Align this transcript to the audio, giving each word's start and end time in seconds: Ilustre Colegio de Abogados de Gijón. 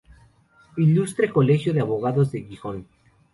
Ilustre 0.77 1.29
Colegio 1.31 1.75
de 1.75 1.81
Abogados 1.81 2.31
de 2.31 2.41
Gijón. 2.41 2.87